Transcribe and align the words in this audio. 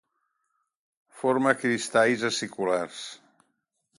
Forma 1.19 1.51
cristalls 1.59 2.25
aciculars. 2.31 3.05